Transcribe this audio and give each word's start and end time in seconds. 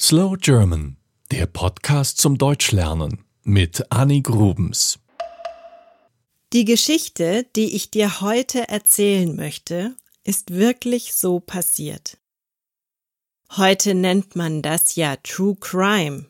Slow 0.00 0.36
German, 0.36 0.96
der 1.30 1.46
Podcast 1.46 2.18
zum 2.18 2.36
Deutschlernen 2.36 3.24
mit 3.44 3.92
Annie 3.92 4.22
Grubens. 4.22 4.98
Die 6.52 6.64
Geschichte, 6.64 7.46
die 7.54 7.76
ich 7.76 7.92
dir 7.92 8.20
heute 8.20 8.68
erzählen 8.68 9.36
möchte, 9.36 9.94
ist 10.24 10.52
wirklich 10.52 11.14
so 11.14 11.38
passiert. 11.38 12.18
Heute 13.56 13.94
nennt 13.94 14.34
man 14.34 14.62
das 14.62 14.96
ja 14.96 15.14
True 15.22 15.54
Crime. 15.60 16.26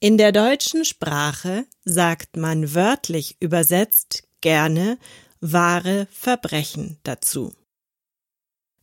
In 0.00 0.16
der 0.16 0.32
deutschen 0.32 0.86
Sprache 0.86 1.66
sagt 1.84 2.38
man 2.38 2.74
wörtlich 2.74 3.36
übersetzt 3.40 4.24
gerne 4.40 4.98
wahre 5.42 6.08
Verbrechen 6.10 6.96
dazu. 7.02 7.52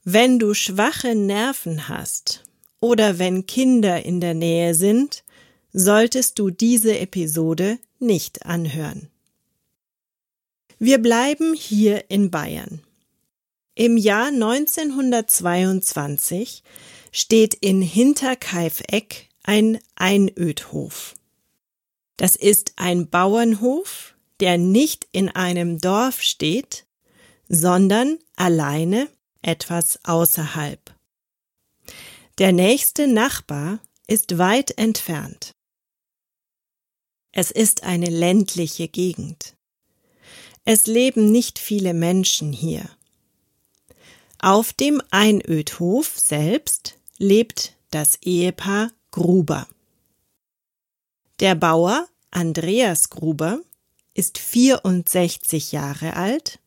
Wenn 0.03 0.37
du 0.37 0.53
schwache 0.53 1.15
Nerven 1.15 1.89
hast 1.89 2.46
oder 2.79 3.19
wenn 3.19 3.45
Kinder 3.45 4.03
in 4.03 4.21
der 4.21 4.33
Nähe 4.33 4.73
sind, 4.75 5.25
solltest 5.73 6.39
du 6.39 6.49
diese 6.49 6.97
Episode 6.99 7.79
nicht 7.99 8.45
anhören. 8.45 9.09
Wir 10.79 10.99
bleiben 10.99 11.53
hier 11.53 12.09
in 12.09 12.29
Bayern. 12.29 12.81
Im 13.73 13.97
Jahr 13.97 14.27
1922 14.27 16.61
steht 17.11 17.55
in 17.55 17.81
Hinterkaifeck 17.81 19.29
ein 19.43 19.79
Einödhof. 19.95 21.15
Das 22.17 22.35
ist 22.35 22.73
ein 22.75 23.09
Bauernhof, 23.09 24.15
der 24.39 24.57
nicht 24.57 25.07
in 25.11 25.29
einem 25.29 25.79
Dorf 25.79 26.21
steht, 26.21 26.85
sondern 27.47 28.17
alleine 28.35 29.07
etwas 29.41 29.99
außerhalb. 30.03 30.96
Der 32.37 32.51
nächste 32.51 33.07
Nachbar 33.07 33.79
ist 34.05 34.37
weit 34.37 34.77
entfernt. 34.77 35.53
Es 37.31 37.49
ist 37.49 37.81
eine 37.81 38.11
ländliche 38.11 38.87
Gegend. 38.87 39.55
Es 40.63 40.85
leben 40.85 41.31
nicht 41.31 41.57
viele 41.57 41.95
Menschen 41.95 42.53
hier. 42.53 42.87
Auf 44.37 44.71
dem 44.71 45.01
Einödhof 45.09 46.15
selbst 46.15 46.99
lebt 47.17 47.75
das 47.89 48.19
Ehepaar 48.21 48.91
Gruber. 49.09 49.67
Der 51.39 51.55
Bauer 51.55 52.07
Andreas 52.29 53.09
Gruber 53.09 53.61
ist 54.13 54.37
64 54.37 55.71
Jahre 55.71 56.15
alt, 56.15 56.59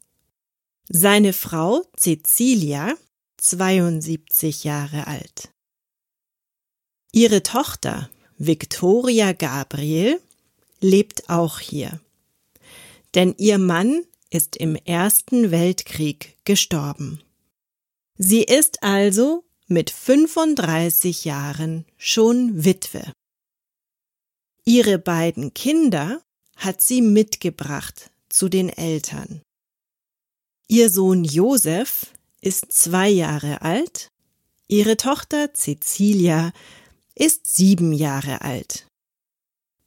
seine 0.88 1.32
Frau 1.32 1.84
Cecilia 1.96 2.94
72 3.36 4.64
Jahre 4.64 5.06
alt. 5.06 5.52
Ihre 7.12 7.42
Tochter 7.42 8.08
Victoria 8.38 9.32
Gabriel 9.32 10.20
lebt 10.80 11.28
auch 11.28 11.58
hier, 11.58 12.00
denn 13.14 13.34
ihr 13.36 13.58
Mann 13.58 14.04
ist 14.30 14.56
im 14.56 14.76
Ersten 14.76 15.50
Weltkrieg 15.50 16.36
gestorben. 16.44 17.20
Sie 18.16 18.44
ist 18.44 18.82
also 18.82 19.44
mit 19.66 19.90
35 19.90 21.24
Jahren 21.24 21.84
schon 21.96 22.64
Witwe. 22.64 23.12
Ihre 24.64 24.98
beiden 24.98 25.52
Kinder 25.52 26.22
hat 26.56 26.80
sie 26.80 27.02
mitgebracht 27.02 28.10
zu 28.28 28.48
den 28.48 28.68
Eltern. 28.68 29.42
Ihr 30.68 30.90
Sohn 30.90 31.24
Josef 31.24 32.12
ist 32.40 32.70
zwei 32.70 33.08
Jahre 33.08 33.62
alt, 33.62 34.08
ihre 34.68 34.96
Tochter 34.96 35.52
Cecilia 35.52 36.52
ist 37.20 37.54
sieben 37.54 37.92
Jahre 37.92 38.40
alt. 38.40 38.86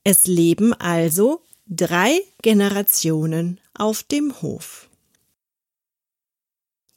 Es 0.03 0.27
leben 0.27 0.73
also 0.73 1.41
drei 1.65 2.21
Generationen 2.43 3.59
auf 3.73 4.03
dem 4.03 4.41
Hof. 4.43 4.87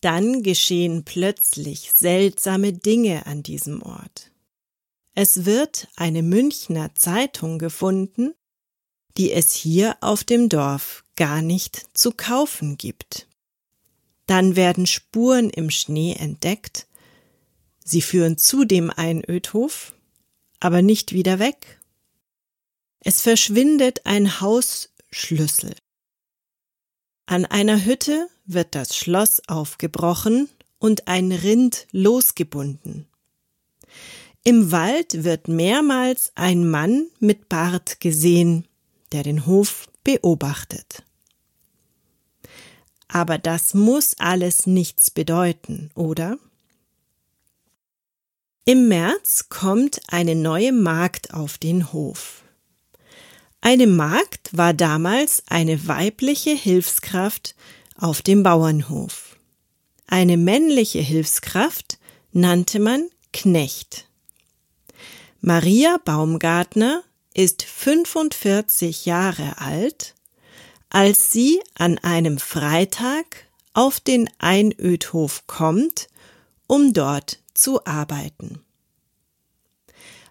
Dann 0.03 0.43
geschehen 0.43 1.05
plötzlich 1.05 1.93
seltsame 1.93 2.75
Dinge 2.75 3.25
an 3.25 3.43
diesem 3.43 3.83
Ort. 3.83 4.31
Es 5.15 5.47
wird 5.47 5.89
eine 5.97 6.23
Münchner 6.23 6.95
Zeitung 6.95 7.59
gefunden, 7.59 8.35
die 9.17 9.33
es 9.33 9.53
hier 9.53 9.97
auf 10.03 10.23
dem 10.23 10.51
Dorf 10.51 11.03
gar 11.17 11.41
nicht 11.41 11.97
zu 11.97 12.13
kaufen 12.13 12.77
gibt. 12.77 13.27
Dann 14.27 14.55
werden 14.55 14.87
Spuren 14.87 15.49
im 15.49 15.71
Schnee 15.71 16.13
entdeckt, 16.13 16.87
sie 17.83 18.03
führen 18.03 18.37
zu 18.37 18.67
dem 18.67 18.91
Einödhof, 18.91 19.96
aber 20.61 20.83
nicht 20.83 21.13
wieder 21.13 21.39
weg. 21.39 21.81
Es 23.01 23.23
verschwindet 23.23 24.05
ein 24.05 24.41
Hausschlüssel. 24.41 25.75
An 27.27 27.45
einer 27.45 27.85
Hütte 27.85 28.29
wird 28.45 28.75
das 28.75 28.97
Schloss 28.97 29.43
aufgebrochen 29.49 30.49
und 30.79 31.09
ein 31.09 31.33
Rind 31.33 31.87
losgebunden. 31.91 33.07
Im 34.45 34.71
Wald 34.71 35.25
wird 35.25 35.49
mehrmals 35.49 36.31
ein 36.37 36.69
Mann 36.69 37.09
mit 37.19 37.49
Bart 37.49 37.99
gesehen, 37.99 38.69
der 39.11 39.25
den 39.25 39.47
Hof 39.47 39.89
beobachtet. 40.05 41.03
Aber 43.09 43.39
das 43.39 43.75
muss 43.75 44.15
alles 44.19 44.67
nichts 44.67 45.11
bedeuten, 45.11 45.91
oder? 45.95 46.39
Im 48.69 48.89
März 48.89 49.45
kommt 49.49 50.01
eine 50.09 50.35
neue 50.35 50.73
Magd 50.73 51.33
auf 51.33 51.57
den 51.57 51.93
Hof. 51.93 52.43
Eine 53.61 53.87
Magd 53.87 54.57
war 54.57 54.75
damals 54.75 55.45
eine 55.47 55.87
weibliche 55.87 56.51
Hilfskraft 56.51 57.55
auf 57.97 58.23
dem 58.23 58.43
Bauernhof. 58.43 59.37
Eine 60.09 60.37
männliche 60.37 60.99
Hilfskraft 60.99 61.99
nannte 62.33 62.81
man 62.81 63.09
Knecht. 63.33 64.09
Maria 65.41 66.01
Baumgartner 66.05 67.05
ist 67.35 67.63
45 67.63 69.07
Jahre 69.07 69.61
alt, 69.61 70.17
als 70.91 71.31
sie 71.31 71.61
an 71.75 71.99
einem 71.99 72.39
Freitag 72.39 73.47
auf 73.75 74.01
den 74.01 74.29
Einödhof 74.41 75.47
kommt, 75.47 76.09
um 76.67 76.93
dort 76.93 77.39
zu 77.57 77.85
arbeiten. 77.85 78.61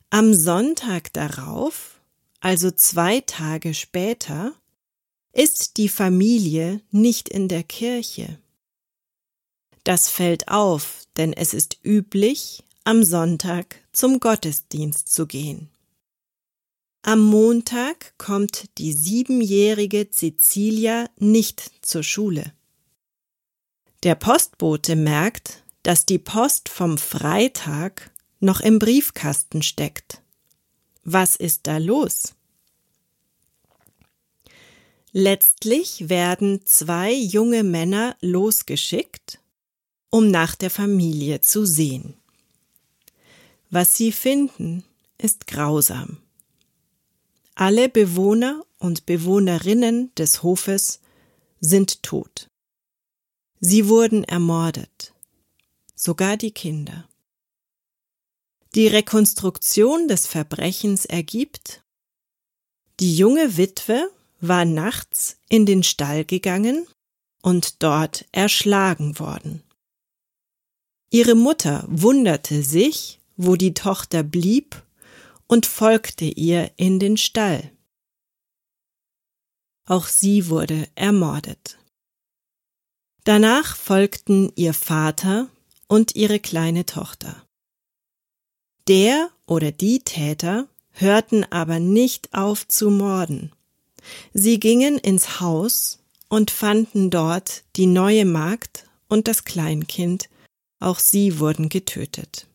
Am 0.09 0.33
Sonntag 0.33 1.11
darauf, 1.13 1.99
also 2.39 2.71
zwei 2.71 3.21
Tage 3.21 3.73
später, 3.73 4.53
ist 5.33 5.77
die 5.77 5.89
Familie 5.89 6.81
nicht 6.91 7.27
in 7.27 7.47
der 7.47 7.63
Kirche. 7.63 8.39
Das 9.83 10.09
fällt 10.09 10.47
auf, 10.47 11.03
denn 11.17 11.33
es 11.33 11.53
ist 11.53 11.79
üblich, 11.83 12.63
am 12.85 13.03
Sonntag 13.03 13.81
zum 13.91 14.19
Gottesdienst 14.19 15.11
zu 15.11 15.27
gehen. 15.27 15.69
Am 17.01 17.21
Montag 17.21 18.17
kommt 18.17 18.77
die 18.77 18.93
siebenjährige 18.93 20.09
Cecilia 20.09 21.09
nicht 21.17 21.71
zur 21.81 22.01
Schule. 22.01 22.53
Der 24.03 24.15
Postbote 24.15 24.95
merkt, 24.95 25.63
dass 25.85 26.07
die 26.07 26.17
Post 26.17 26.67
vom 26.67 26.97
Freitag 26.97 28.09
noch 28.39 28.59
im 28.59 28.79
Briefkasten 28.79 29.61
steckt. 29.61 30.19
Was 31.03 31.35
ist 31.35 31.67
da 31.67 31.77
los? 31.77 32.33
Letztlich 35.11 36.09
werden 36.09 36.65
zwei 36.65 37.13
junge 37.13 37.63
Männer 37.63 38.17
losgeschickt, 38.19 39.39
um 40.09 40.31
nach 40.31 40.55
der 40.55 40.71
Familie 40.71 41.41
zu 41.41 41.65
sehen. 41.67 42.15
Was 43.69 43.95
sie 43.95 44.11
finden, 44.11 44.83
ist 45.19 45.45
grausam. 45.45 46.17
Alle 47.53 47.89
Bewohner 47.89 48.65
und 48.79 49.05
Bewohnerinnen 49.05 50.11
des 50.15 50.41
Hofes 50.41 50.99
sind 51.59 52.01
tot. 52.01 52.49
Sie 53.59 53.87
wurden 53.87 54.23
ermordet 54.23 55.14
sogar 55.95 56.37
die 56.37 56.51
Kinder. 56.51 57.07
Die 58.75 58.87
Rekonstruktion 58.87 60.07
des 60.07 60.27
Verbrechens 60.27 61.05
ergibt, 61.05 61.83
die 62.99 63.15
junge 63.15 63.57
Witwe 63.57 64.11
war 64.41 64.65
nachts 64.65 65.37
in 65.49 65.65
den 65.65 65.83
Stall 65.83 66.25
gegangen 66.25 66.85
und 67.41 67.83
dort 67.83 68.25
erschlagen 68.31 69.17
worden. 69.19 69.63
Ihre 71.09 71.35
Mutter 71.35 71.85
wunderte 71.87 72.63
sich, 72.63 73.21
wo 73.37 73.55
die 73.55 73.73
Tochter 73.73 74.23
blieb, 74.23 74.81
und 75.47 75.65
folgte 75.65 76.25
ihr 76.25 76.71
in 76.75 76.99
den 76.99 77.17
Stall. 77.17 77.71
Auch 79.87 80.07
sie 80.07 80.49
wurde 80.49 80.87
ermordet. 80.95 81.77
Danach 83.23 83.75
folgten 83.75 84.51
ihr 84.55 84.73
Vater 84.73 85.49
und 85.87 86.15
ihre 86.15 86.39
kleine 86.39 86.85
Tochter. 86.85 87.45
Der 88.87 89.29
oder 89.47 89.71
die 89.71 89.99
Täter 89.99 90.67
hörten 90.91 91.43
aber 91.51 91.79
nicht 91.79 92.33
auf 92.33 92.67
zu 92.67 92.89
morden. 92.89 93.51
Sie 94.33 94.59
gingen 94.59 94.97
ins 94.97 95.39
Haus 95.39 95.99
und 96.29 96.51
fanden 96.51 97.09
dort 97.09 97.63
die 97.75 97.87
neue 97.87 98.25
Magd 98.25 98.87
und 99.07 99.27
das 99.27 99.43
Kleinkind, 99.43 100.29
auch 100.79 100.99
sie 100.99 101.39
wurden 101.39 101.69
getötet. 101.69 102.47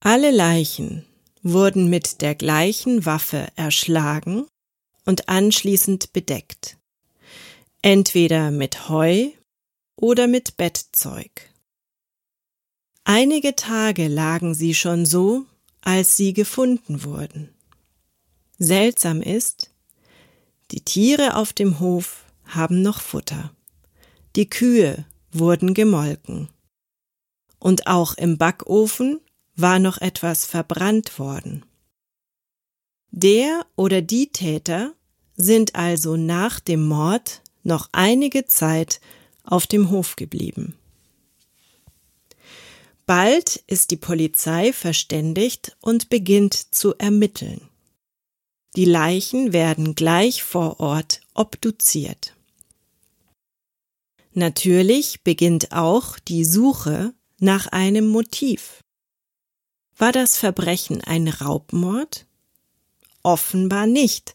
Alle 0.00 0.30
Leichen 0.30 1.04
wurden 1.42 1.90
mit 1.90 2.20
der 2.20 2.34
gleichen 2.34 3.04
Waffe 3.04 3.48
erschlagen 3.56 4.46
und 5.04 5.28
anschließend 5.28 6.12
bedeckt, 6.12 6.76
entweder 7.82 8.50
mit 8.50 8.88
Heu 8.88 9.30
oder 9.98 10.28
mit 10.28 10.56
Bettzeug. 10.56 11.50
Einige 13.02 13.56
Tage 13.56 14.06
lagen 14.06 14.54
sie 14.54 14.74
schon 14.74 15.06
so, 15.06 15.44
als 15.80 16.16
sie 16.16 16.32
gefunden 16.32 17.02
wurden. 17.02 17.52
Seltsam 18.58 19.20
ist, 19.20 19.70
die 20.70 20.84
Tiere 20.84 21.34
auf 21.34 21.52
dem 21.52 21.80
Hof 21.80 22.24
haben 22.44 22.80
noch 22.80 23.00
Futter. 23.00 23.52
Die 24.36 24.48
Kühe 24.48 25.04
wurden 25.32 25.74
gemolken. 25.74 26.48
Und 27.58 27.88
auch 27.88 28.14
im 28.14 28.38
Backofen 28.38 29.20
war 29.56 29.80
noch 29.80 29.98
etwas 29.98 30.46
verbrannt 30.46 31.18
worden. 31.18 31.64
Der 33.10 33.66
oder 33.74 34.00
die 34.00 34.30
Täter 34.30 34.92
sind 35.34 35.74
also 35.74 36.16
nach 36.16 36.60
dem 36.60 36.86
Mord 36.86 37.42
noch 37.64 37.88
einige 37.92 38.46
Zeit 38.46 39.00
auf 39.48 39.66
dem 39.66 39.90
Hof 39.90 40.16
geblieben. 40.16 40.76
Bald 43.06 43.56
ist 43.66 43.90
die 43.90 43.96
Polizei 43.96 44.72
verständigt 44.72 45.76
und 45.80 46.10
beginnt 46.10 46.74
zu 46.74 46.94
ermitteln. 46.96 47.68
Die 48.76 48.84
Leichen 48.84 49.54
werden 49.54 49.94
gleich 49.94 50.42
vor 50.42 50.78
Ort 50.78 51.22
obduziert. 51.32 52.34
Natürlich 54.34 55.22
beginnt 55.22 55.72
auch 55.72 56.18
die 56.18 56.44
Suche 56.44 57.14
nach 57.40 57.66
einem 57.68 58.06
Motiv. 58.06 58.84
War 59.96 60.12
das 60.12 60.36
Verbrechen 60.36 61.02
ein 61.02 61.28
Raubmord? 61.28 62.26
Offenbar 63.22 63.86
nicht, 63.86 64.34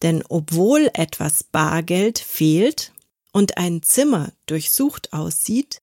denn 0.00 0.24
obwohl 0.28 0.90
etwas 0.94 1.44
Bargeld 1.44 2.18
fehlt 2.18 2.92
und 3.38 3.56
ein 3.56 3.82
Zimmer 3.84 4.32
durchsucht 4.46 5.12
aussieht, 5.12 5.80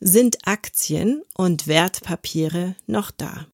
sind 0.00 0.46
Aktien 0.46 1.22
und 1.34 1.66
Wertpapiere 1.66 2.76
noch 2.86 3.10
da. 3.10 3.46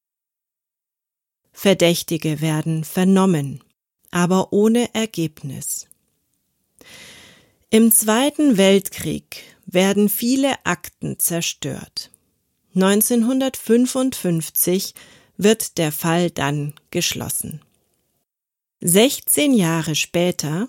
Verdächtige 1.53 2.41
werden 2.41 2.83
vernommen, 2.83 3.63
aber 4.09 4.51
ohne 4.51 4.93
Ergebnis. 4.93 5.87
Im 7.69 7.93
Zweiten 7.93 8.57
Weltkrieg 8.57 9.43
werden 9.65 10.09
viele 10.09 10.65
Akten 10.65 11.17
zerstört. 11.17 12.11
1955 12.75 14.93
wird 15.37 15.77
der 15.77 15.93
Fall 15.93 16.31
dann 16.31 16.73
geschlossen. 16.89 17.61
16 18.81 19.53
Jahre 19.53 19.95
später 19.95 20.67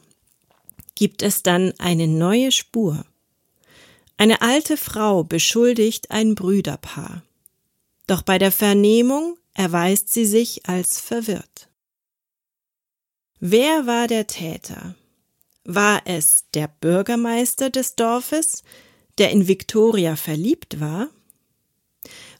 gibt 0.94 1.22
es 1.22 1.42
dann 1.42 1.72
eine 1.78 2.06
neue 2.06 2.52
Spur. 2.52 3.04
Eine 4.16 4.42
alte 4.42 4.76
Frau 4.76 5.24
beschuldigt 5.24 6.10
ein 6.10 6.34
Brüderpaar. 6.34 7.22
Doch 8.06 8.22
bei 8.22 8.38
der 8.38 8.52
Vernehmung 8.52 9.36
erweist 9.54 10.12
sie 10.12 10.26
sich 10.26 10.68
als 10.68 11.00
verwirrt. 11.00 11.68
Wer 13.40 13.86
war 13.86 14.06
der 14.06 14.26
Täter? 14.26 14.94
War 15.64 16.02
es 16.04 16.44
der 16.54 16.68
Bürgermeister 16.68 17.70
des 17.70 17.96
Dorfes, 17.96 18.62
der 19.18 19.30
in 19.30 19.48
Victoria 19.48 20.16
verliebt 20.16 20.80
war? 20.80 21.08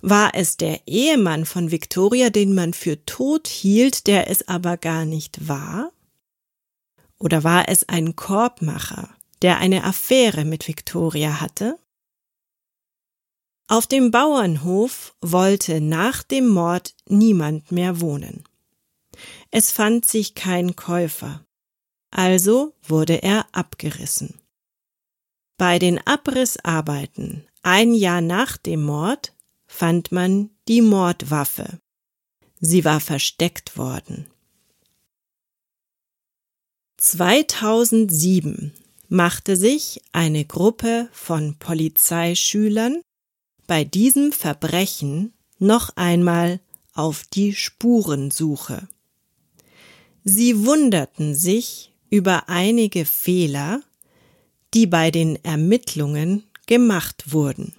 War 0.00 0.34
es 0.34 0.56
der 0.56 0.81
Ehemann 0.87 1.44
von 1.44 1.70
Victoria, 1.70 2.31
den 2.31 2.55
man 2.55 2.75
für 2.75 3.05
tot 3.06 3.46
hielt, 3.46 4.06
der 4.06 4.28
es 4.28 4.48
aber 4.48 4.76
gar 4.76 5.05
nicht 5.05 5.48
war? 5.48 5.93
Oder 7.22 7.44
war 7.44 7.69
es 7.69 7.88
ein 7.88 8.16
Korbmacher, 8.16 9.08
der 9.42 9.58
eine 9.58 9.84
Affäre 9.84 10.44
mit 10.44 10.66
Victoria 10.66 11.40
hatte? 11.40 11.78
Auf 13.69 13.86
dem 13.86 14.10
Bauernhof 14.10 15.14
wollte 15.20 15.80
nach 15.80 16.24
dem 16.24 16.48
Mord 16.48 16.96
niemand 17.06 17.70
mehr 17.70 18.00
wohnen. 18.00 18.42
Es 19.52 19.70
fand 19.70 20.04
sich 20.04 20.34
kein 20.34 20.74
Käufer, 20.74 21.46
also 22.10 22.74
wurde 22.82 23.22
er 23.22 23.46
abgerissen. 23.52 24.40
Bei 25.56 25.78
den 25.78 26.04
Abrissarbeiten 26.04 27.46
ein 27.62 27.94
Jahr 27.94 28.20
nach 28.20 28.56
dem 28.56 28.82
Mord 28.82 29.32
fand 29.66 30.10
man 30.10 30.50
die 30.66 30.82
Mordwaffe. 30.82 31.78
Sie 32.58 32.84
war 32.84 32.98
versteckt 32.98 33.78
worden. 33.78 34.31
2007 37.02 38.72
machte 39.08 39.56
sich 39.56 40.00
eine 40.12 40.44
Gruppe 40.44 41.08
von 41.10 41.56
Polizeischülern 41.58 43.02
bei 43.66 43.82
diesem 43.82 44.31
Verbrechen 44.31 45.32
noch 45.58 45.96
einmal 45.96 46.60
auf 46.94 47.25
die 47.25 47.54
Spurensuche. 47.54 48.87
Sie 50.22 50.64
wunderten 50.64 51.34
sich 51.34 51.90
über 52.08 52.49
einige 52.49 53.05
Fehler, 53.05 53.82
die 54.72 54.87
bei 54.87 55.10
den 55.10 55.44
Ermittlungen 55.44 56.44
gemacht 56.66 57.32
wurden. 57.32 57.75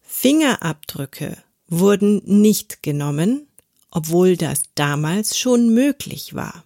Fingerabdrücke 0.00 1.36
wurden 1.66 2.22
nicht 2.24 2.84
genommen, 2.84 3.48
obwohl 3.90 4.36
das 4.36 4.62
damals 4.76 5.36
schon 5.36 5.74
möglich 5.74 6.34
war. 6.34 6.62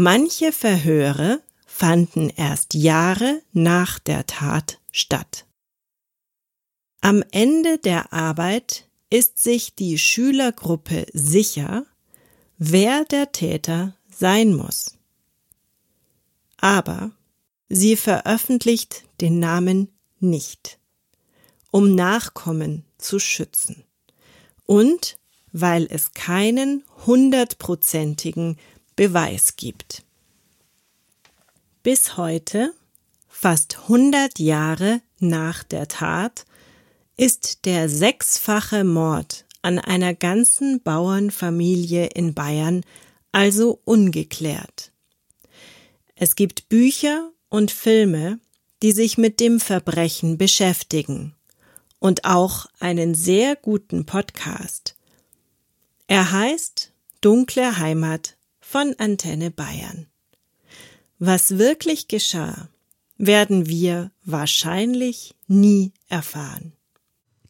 Manche 0.00 0.52
Verhöre 0.52 1.42
fanden 1.66 2.30
erst 2.30 2.74
Jahre 2.74 3.42
nach 3.52 3.98
der 3.98 4.26
Tat 4.28 4.78
statt. 4.92 5.44
Am 7.00 7.24
Ende 7.32 7.78
der 7.78 8.12
Arbeit 8.12 8.88
ist 9.10 9.40
sich 9.42 9.74
die 9.74 9.98
Schülergruppe 9.98 11.06
sicher, 11.12 11.84
wer 12.58 13.06
der 13.06 13.32
Täter 13.32 13.96
sein 14.08 14.54
muss. 14.54 14.96
Aber 16.58 17.10
sie 17.68 17.96
veröffentlicht 17.96 19.02
den 19.20 19.40
Namen 19.40 19.88
nicht 20.20 20.78
um 21.72 21.96
Nachkommen 21.96 22.84
zu 22.98 23.18
schützen 23.18 23.82
und 24.64 25.16
weil 25.50 25.88
es 25.90 26.12
keinen 26.12 26.84
hundertprozentigen 27.04 28.58
Beweis 28.98 29.54
gibt. 29.54 30.02
Bis 31.84 32.16
heute, 32.16 32.74
fast 33.28 33.78
100 33.82 34.40
Jahre 34.40 35.02
nach 35.20 35.62
der 35.62 35.86
Tat, 35.86 36.44
ist 37.16 37.64
der 37.64 37.88
sechsfache 37.88 38.82
Mord 38.82 39.44
an 39.62 39.78
einer 39.78 40.14
ganzen 40.14 40.82
Bauernfamilie 40.82 42.06
in 42.06 42.34
Bayern 42.34 42.82
also 43.30 43.80
ungeklärt. 43.84 44.90
Es 46.16 46.34
gibt 46.34 46.68
Bücher 46.68 47.30
und 47.48 47.70
Filme, 47.70 48.40
die 48.82 48.90
sich 48.90 49.16
mit 49.16 49.38
dem 49.38 49.60
Verbrechen 49.60 50.38
beschäftigen 50.38 51.36
und 52.00 52.24
auch 52.24 52.66
einen 52.80 53.14
sehr 53.14 53.54
guten 53.54 54.06
Podcast. 54.06 54.96
Er 56.08 56.32
heißt 56.32 56.90
Dunkle 57.20 57.78
Heimat 57.78 58.37
von 58.70 58.94
Antenne 58.98 59.50
Bayern. 59.50 60.08
Was 61.18 61.56
wirklich 61.56 62.06
geschah, 62.06 62.68
werden 63.16 63.66
wir 63.66 64.10
wahrscheinlich 64.26 65.34
nie 65.46 65.94
erfahren. 66.08 66.74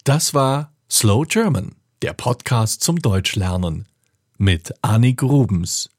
Das 0.05 0.33
war 0.33 0.73
Slow 0.89 1.25
German, 1.27 1.75
der 2.01 2.13
Podcast 2.13 2.81
zum 2.81 3.01
Deutschlernen 3.01 3.85
mit 4.37 4.73
Annie 4.81 5.13
Grubens. 5.13 5.89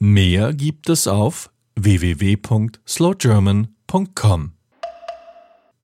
Mehr 0.00 0.52
gibt 0.52 0.88
es 0.88 1.06
auf 1.06 1.48
www.slowgerman.com. 1.76 4.55